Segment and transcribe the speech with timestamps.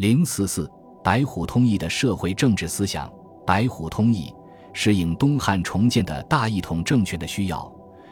[0.00, 0.66] 零四四
[1.04, 3.12] 白虎通义的社会政治思想。
[3.46, 4.32] 白虎通义
[4.72, 7.70] 适应东汉重建的大一统政权的需要，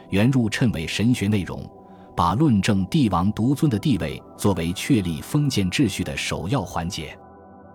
[0.09, 1.67] 原入谶纬神学内容，
[2.15, 7.17] 把论证帝王独尊的地位作为确立封建秩序的首要环节。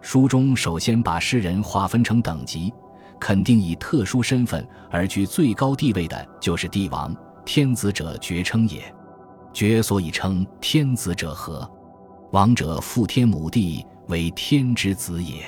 [0.00, 2.72] 书中首先把诗人划分成等级，
[3.18, 7.12] 肯定以特殊身份而居最高地位的就是帝王。
[7.44, 8.80] 天子者绝称也，
[9.52, 11.68] 绝所以称天子者何？
[12.30, 15.44] 王者父天母地，为天之子也。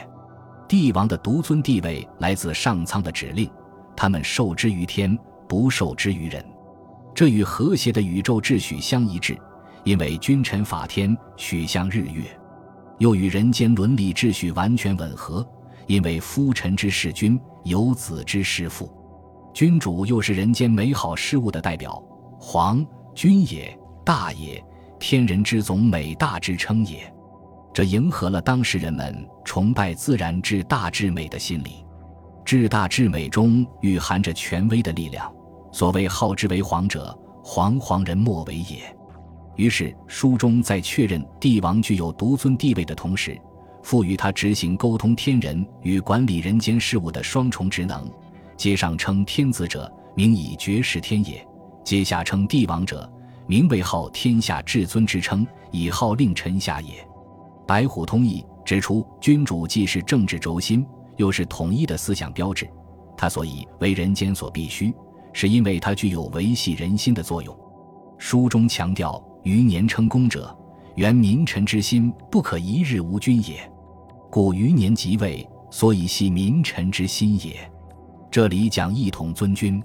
[0.68, 3.48] 帝王的独尊地位来自上苍的指令，
[3.96, 5.16] 他们受之于天，
[5.48, 6.44] 不受之于人。
[7.14, 9.38] 这与和谐的宇宙秩序相一致，
[9.84, 12.24] 因为君臣法天，许向日月；
[12.98, 15.46] 又与人间伦理秩序完全吻合，
[15.86, 18.92] 因为夫臣之事君，有子之事父。
[19.54, 22.02] 君主又是人间美好事物的代表，
[22.38, 24.62] 皇君也，大也，
[24.98, 27.10] 天人之总，美大之称也。
[27.76, 31.84] 这迎合了当时人们崇拜自然至大至美的心理。
[32.42, 35.30] 至大至美中蕴含着权威的力量。
[35.72, 38.96] 所谓号之为皇者，皇皇人莫为也。
[39.56, 43.38] 于是书中在确认帝王具有独尊地位的同时，
[43.82, 48.10] 赋予他执行沟通天人与管理人间事务的双重职能。
[48.56, 51.46] 阶上称天子者，名以绝世天也；
[51.84, 53.06] 阶下称帝王者，
[53.46, 57.05] 名为号天下至尊之称，以号令臣下也。
[57.66, 60.86] 白虎通义指出，君主既是政治轴心，
[61.16, 62.68] 又是统一的思想标志。
[63.16, 64.94] 他所以为人间所必须，
[65.32, 67.56] 是因为他具有维系人心的作用。
[68.18, 70.56] 书中强调，余年称公者，
[70.94, 73.70] 原民臣之心不可一日无君也，
[74.30, 77.70] 故余年即位，所以系民臣之心也。
[78.30, 79.82] 这里讲一统尊君，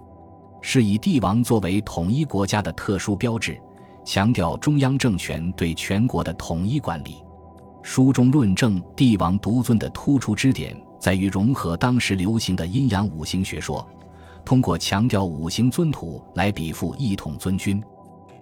[0.61, 3.59] 是以帝王作为统一国家的特殊标志，
[4.05, 7.23] 强调中央政权对全国的统一管理。
[7.83, 13.85] 书中论证帝王独尊的突出之点，在于融合当时流行的阴阳五行学说，
[14.45, 17.81] 通过强调五行尊土来比附一统尊君。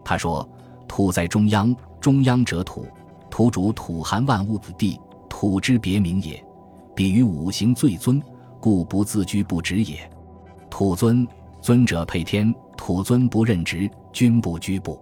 [0.04, 0.48] 他说
[0.88, 2.86] ：“土在中央，中央者土，
[3.30, 6.44] 土主土含万物之地，土之别名也，
[6.96, 8.22] 比于五行最尊。”
[8.62, 9.98] 故不自居不直也。
[10.70, 11.26] 土尊，
[11.62, 15.00] 尊者配天，土尊不任职，君不居不。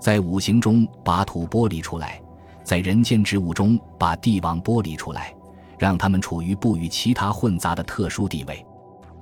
[0.00, 2.20] 在五行中把土剥离出来，
[2.68, 5.34] 在人间之物中把帝王剥离出来，
[5.78, 8.62] 让他们处于不与其他混杂的特殊地位。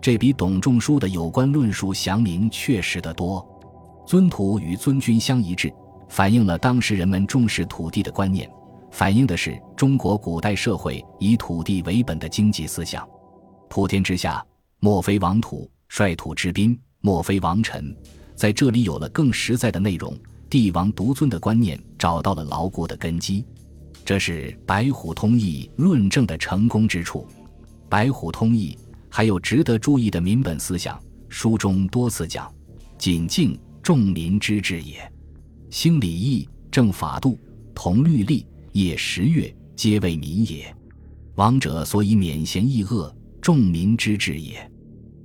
[0.01, 3.47] 这比董仲舒的有关论述详明确实得多。
[4.05, 5.73] 尊土与尊君相一致，
[6.09, 8.51] 反映了当时人们重视土地的观念，
[8.91, 13.09] 反映的是中国古代社会以土地为本的经济思想。
[13.69, 14.45] 普天之下，
[14.81, 17.97] 莫非王土；率土之滨，莫非王臣。
[18.35, 20.13] 在这里有了更实在的内容，
[20.51, 23.45] 帝王独尊的观念找到了牢固的根基，
[24.05, 27.27] 这是白虎通义论证的成功之处。
[27.89, 32.53] 白虎通义还有值得注意的民本思想，书中多次讲：
[32.99, 35.11] 谨敬众民之治也，
[35.71, 37.39] 兴礼义，正法度，
[37.75, 40.75] 同律例，业十月，皆为民也。
[41.35, 43.15] 王者所以免贤抑恶。
[43.43, 44.69] 众民之治也，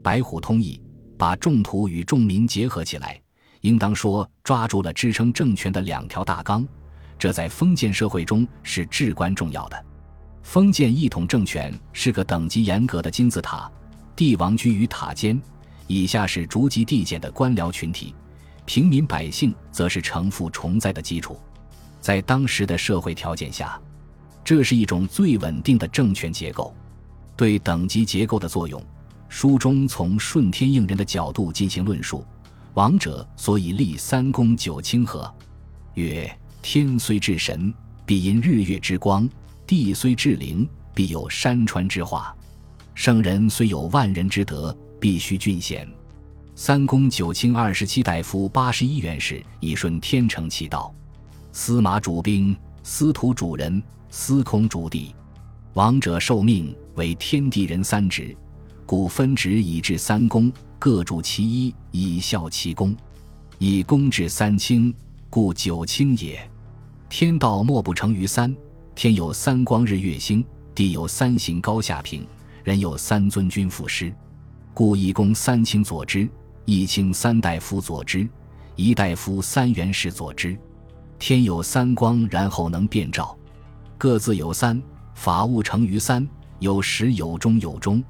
[0.04, 0.80] 白虎通义
[1.18, 3.21] 把众土与众民结合起来，
[3.62, 6.68] 应当说抓住了支撑政权的两条大纲，
[7.18, 9.86] 这在封建社会中是至关重要的。
[10.44, 13.72] 封建一统政权是个等级严格的金字塔，
[14.16, 15.40] 帝王居于塔尖，
[15.88, 18.14] 以下是逐级递减的官僚群体，
[18.66, 21.40] 平民百姓则是承负重载的基础。
[22.00, 23.80] 在当时的社会条件下，
[24.44, 26.76] 这是一种最稳定的政权结构。
[27.38, 28.84] 对等级结构的作用，
[29.30, 32.26] 书中从顺天应人的角度进行论述。
[32.74, 35.30] 王者所以立三公九卿和，
[35.96, 36.30] 曰：
[36.62, 37.74] 天虽至神，
[38.06, 39.28] 必因日月之光；
[39.68, 42.34] 地虽至灵，必有山川之化；
[42.96, 45.86] 圣人虽有万人之德，必须俊贤。
[46.56, 50.94] 三公九卿二十七大夫八十一元士，以顺天成其道。
[51.52, 55.14] 司马主兵，司徒主人，司空主地。
[55.74, 58.36] 王者受命为天地人三职，
[58.86, 60.52] 故分职以治三公，
[60.82, 62.96] 各主其一，以效其功。
[63.60, 64.92] 以功治三清，
[65.30, 66.42] 故九清也。
[67.08, 68.52] 天道莫不成于三：
[68.96, 70.44] 天有三光日月星，
[70.74, 72.26] 地有三行高下平，
[72.64, 74.12] 人有三尊君父师。
[74.74, 76.28] 故一公三清佐之，
[76.66, 78.28] 一清三大夫佐之，
[78.76, 80.58] 一大夫三元士佐之。
[81.20, 83.38] 天有三光，然后能变照，
[84.00, 84.82] 各自有三。
[85.14, 88.04] 法物成于三，有始有终有终，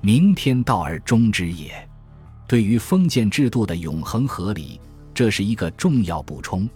[0.00, 1.87] 明天道而终之也。
[2.48, 4.80] 对于封建制度的永恒合理，
[5.12, 6.66] 这是一个重要补充。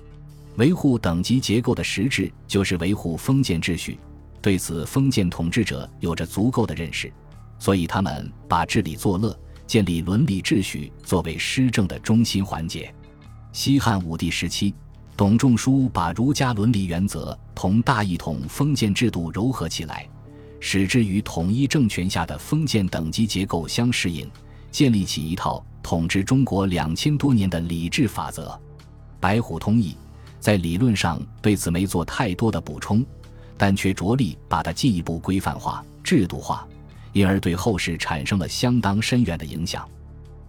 [0.57, 3.99] 维护等级结构的实质，就是维护封建秩序。
[4.43, 7.11] 对此封建统治者有着足够的认识，
[7.59, 9.35] 所以他们把治理作乐、
[9.67, 12.95] 建立伦理秩序作为施政的中心环节。
[13.53, 14.75] 西汉武帝时期，
[15.17, 20.07] 董仲舒把儒家伦理原则同大一统封建制度糅合起来，
[20.61, 24.31] 使之与统一政权下的封建等级结构相适应，
[24.73, 28.59] 建立起一套统治中国两千多年的礼制法则。
[29.21, 29.95] 白虎通义
[30.41, 33.05] 在理论上对此没做太多的补充，
[33.57, 36.67] 但却着力把它进一步规范化、制度化，
[37.13, 39.89] 因而对后世产生了相当深远的影响。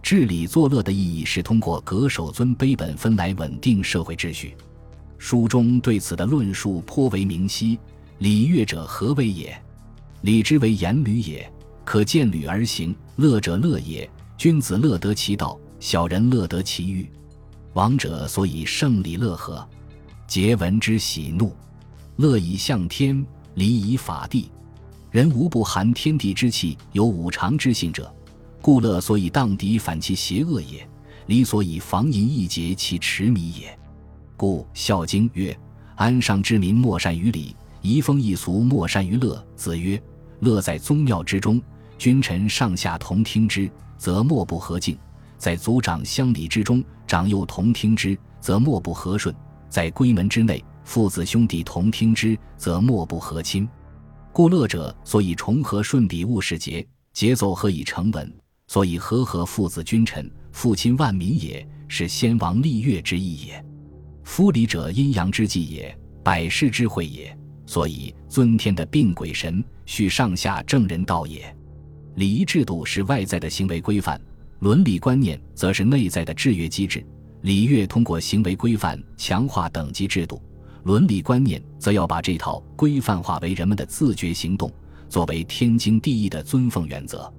[0.02, 4.56] 治理作乐的意义是通过恪守尊卑本分来稳定社会秩序。
[5.18, 7.78] 书中对此的论述颇为明晰。
[8.18, 9.56] 礼乐者何为也？
[10.22, 11.50] 礼之为言履也，
[11.84, 17.08] 可见履而行；乐者乐也，君子乐得其道，小人乐得其欲。
[17.74, 19.68] 王者所以胜礼乐和，
[20.26, 21.54] 节闻之喜怒，
[22.16, 24.50] 乐以向天，礼以法地。
[25.10, 28.12] 人无不含天地之气，有五常之性者，
[28.60, 30.88] 故乐所以荡涤反其邪恶也，
[31.26, 33.78] 礼所以防淫易节其痴迷也。
[34.36, 35.56] 故《孝经》曰
[35.94, 40.02] ：“安上之民莫善于礼，移风易俗莫善于乐。”子曰
[40.40, 41.62] ：“乐在宗庙之中，
[41.98, 44.98] 君臣上下同听之，则莫不和敬。”
[45.36, 49.34] 在族长乡里之中，长幼同听之，则莫不和顺；
[49.68, 53.68] 在闺门之内，父子兄弟同听之，则莫不和亲。
[54.32, 58.34] 故乐者，所以重合顺比务使节，节奏何以成文？
[58.68, 63.62] 所以和合父子君臣、父亲万民也是先王立乐之意也。
[64.22, 67.36] 夫礼者，阴阳之纪也，百世之会也。
[67.66, 71.54] 所以尊天的病鬼神，续上下正人道也。
[72.14, 74.20] 礼仪制度是外在的行为规范。
[74.60, 77.04] 伦理观念则是内在的制约机制，
[77.42, 80.40] 礼乐通过行为规范强化等级制度，
[80.84, 84.72] 伦理观念则要把这套规范化为人们的自觉行动，
[85.08, 87.30] 作为天经地义的尊奉原则。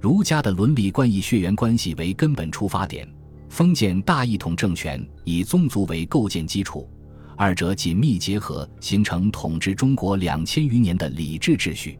[0.00, 3.06] 儒家的伦理观以血缘关系为根本出发点，
[3.50, 6.88] 封建大一统政权以宗族为构建基础，
[7.36, 11.98] 二者紧密结合，形成统治中国两千余年的礼制秩序。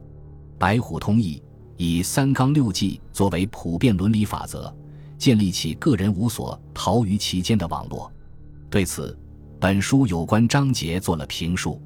[0.58, 1.42] 白虎通义。
[1.76, 4.72] 以三纲六纪作为普遍伦理法则，
[5.18, 8.10] 建立起个人无所逃于其间的网络。
[8.70, 9.18] 对此，
[9.60, 11.80] 本书有关章节做了评述。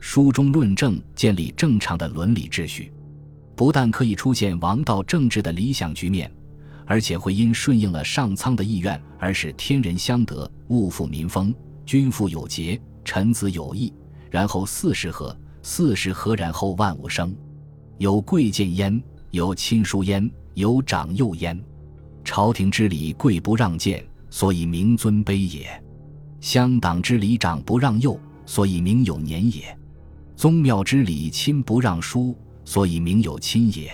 [0.00, 2.92] 书中论证建立正常的伦理秩序，
[3.54, 6.28] 不但可以出现王道政治的理想局面，
[6.86, 11.54] 而且会因顺应了上苍的意愿而使天人相得，物富民丰，
[11.86, 13.92] 君父有节，臣子有义，
[14.28, 17.32] 然后四时和，四时和然后万物生，
[17.98, 19.00] 有贵贱焉。
[19.32, 21.58] 有亲疏焉，有长幼焉。
[22.22, 25.64] 朝廷之礼贵不让贱，所以名尊卑也；
[26.38, 29.74] 乡党之礼长不让幼，所以名有年也；
[30.36, 33.90] 宗庙之礼亲不让疏，所以名有亲也。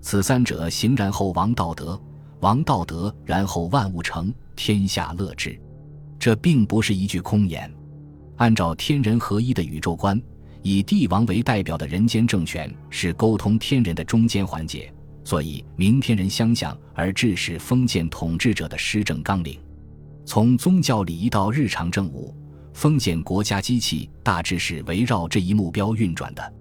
[0.00, 2.00] 此三者行，然后王道德；
[2.40, 5.60] 王道德，然后万物成，天下乐之。
[6.18, 7.70] 这并不是一句空言。
[8.36, 10.18] 按照天人合一的宇宙观。
[10.62, 14.92] 以帝王为代表的人间政权是沟通天人的中间环节，
[15.24, 19.58] 所以明天人相向而致使封建统治者的施政纲领。
[20.24, 22.32] 从宗教礼仪到日常政务，
[22.74, 26.52] 封建国家机器大致是围绕这一目标运转的。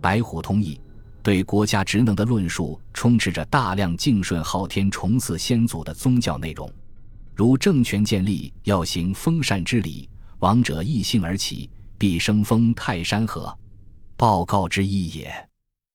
[0.00, 0.80] 白虎通义
[1.22, 6.68] 对国家职能的论述充斥着大量敬顺昊天、崇祀先祖的宗教内容，
[7.34, 11.68] 如政权建立要行封禅之礼，王者异姓而起。
[12.02, 13.56] 必生封泰山河，
[14.16, 15.32] 报告之意也。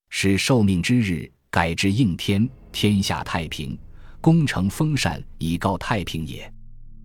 [0.08, 3.78] 使受命之日改之应天，天下太平，
[4.22, 6.50] 功成封禅以告太平也。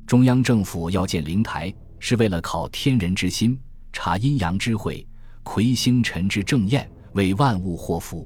[0.06, 3.58] 中央政府要建灵台，是为了考天人之心，
[3.92, 5.04] 察阴阳之会，
[5.42, 8.24] 魁星辰之正验，为万物祸福。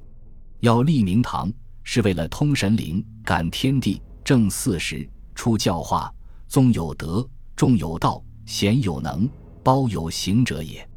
[0.61, 1.51] 要立明堂，
[1.85, 6.13] 是为了通神灵，感天地，正四时，出教化，
[6.49, 9.27] 宗有德，众有道，贤有能。
[9.67, 10.89] 包有行者也，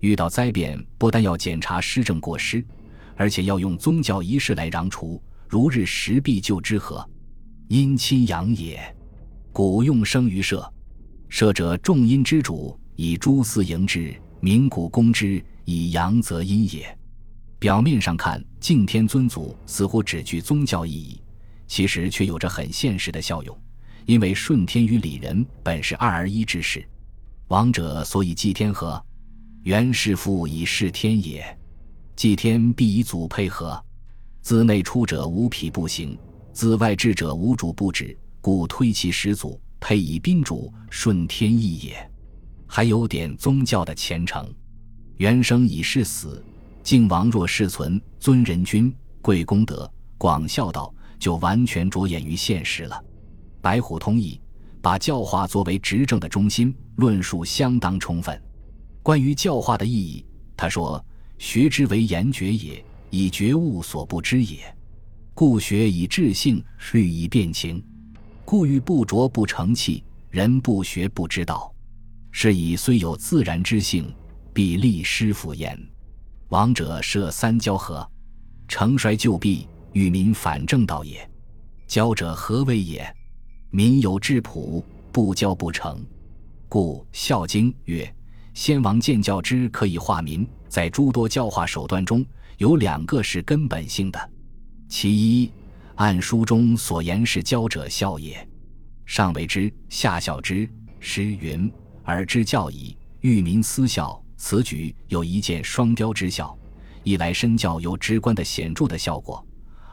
[0.00, 2.62] 遇到灾变，不但要检查施政过失，
[3.16, 5.22] 而且要用宗教仪式来攘除。
[5.48, 7.02] 如日时必救之何？
[7.68, 8.78] 阴亲阳也，
[9.52, 10.70] 古用生于社，
[11.30, 16.94] 社者众阴之主，以诸祀迎之，民古公之，以阳则阴也。
[17.58, 21.18] 表面上看，敬天尊祖似乎只具宗教意义，
[21.66, 23.58] 其实却有着很现实的效用，
[24.04, 26.86] 因为顺天与礼人本是二而一之事。
[27.50, 29.04] 王者所以祭天和，
[29.64, 31.44] 元世父以事天也。
[32.14, 33.84] 祭天必以祖配合，
[34.40, 36.16] 自内出者无匹不行，
[36.52, 42.10] 自外至者无主不止，故推其始祖，配以宾主，顺天意也。
[42.68, 44.48] 还有点宗教的虔诚。
[45.16, 46.44] 原生以是死，
[46.84, 53.04] 靖王若世存尊人君、贵功德、广孝道，就完全着眼于现实了。
[53.60, 54.40] 白虎通义
[54.82, 58.40] 把教化作为执政的中心，论述相当充分。
[59.02, 60.24] 关于教化的意义，
[60.56, 61.04] 他说
[61.38, 64.58] ：“学之为言觉也，以觉悟所不知也。
[65.34, 67.82] 故学以治性，虑以辨情。
[68.44, 71.72] 故欲不着不成器，人不学不知道。
[72.30, 74.12] 是以虽有自然之性，
[74.52, 75.78] 必立师傅焉。
[76.48, 78.08] 王者设三教合，
[78.68, 81.28] 成衰旧弊，与民反正道也。
[81.86, 83.12] 教者何为也？
[83.70, 86.04] 民有质朴，不教不成。
[86.68, 88.14] 故《孝经》曰。”
[88.52, 92.26] 先王建教之可以化民，在诸多教化手段中
[92.58, 94.30] 有两个是根本性的。
[94.88, 95.50] 其一，
[95.94, 98.46] 按书中所言是教者孝也，
[99.06, 100.68] 上为之，下孝之。
[100.98, 101.72] 诗云
[102.02, 106.58] ：“而知教矣，育民思孝。”此举有一箭双雕之效：
[107.04, 109.42] 一来身教有直观的显著的效果；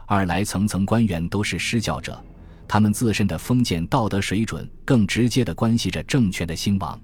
[0.04, 2.22] 二来层层官员都是施教者，
[2.68, 7.00] 他们自身的封建道德水准更直接的关系着政权的兴亡。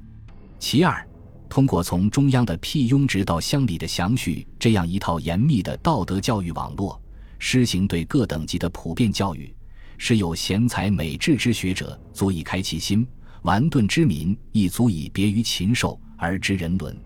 [0.59, 1.04] 其二。
[1.47, 7.00] 通过从中央的辟雍直到乡里的详序这样一套严密的道德教育网络，
[7.38, 9.54] 施行对各等级的普遍教育，
[9.97, 13.06] 使有贤才美智之学者足以开其心，
[13.42, 16.97] 顽钝之民亦足以别于禽兽而知人伦。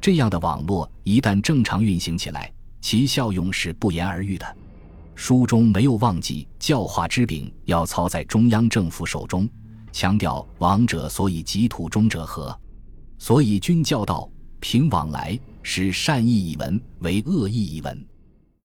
[0.00, 4.56] 这样的网络一旦正常运行起来，其效用是不言而喻的。
[5.16, 9.48] 书中没有忘记教化之柄要操在中央政府手中，
[9.90, 12.56] 强调王者所以及土中者何。
[13.18, 14.30] 所以，君教道，
[14.60, 18.06] 凭往来，使善意以文为恶意以文。